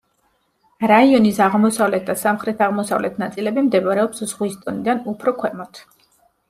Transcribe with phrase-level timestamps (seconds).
[0.91, 5.89] რაიონის აღმოსავლეთ და სამხრეთ-აღმოსავლეთ ნაწილები მდებარეობს ზღვის დონიდან უფრო ქვემოთ.